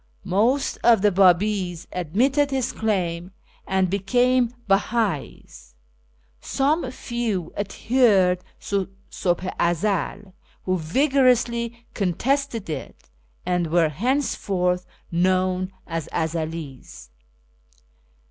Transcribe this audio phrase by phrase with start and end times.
[0.25, 3.29] Most of the Babis admitted his claim,
[3.67, 5.75] and became Beha'is;
[6.39, 10.33] some few adhered to SuIih i Ezel,
[10.63, 13.11] who vigorously contested it,
[13.45, 17.11] and were henceforth known as Ezelis.